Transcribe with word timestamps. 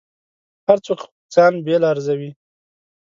هر 0.67 0.77
څوک 0.85 0.99
ځان 1.33 1.53
بېل 1.65 1.83
ارزوي. 1.91 2.31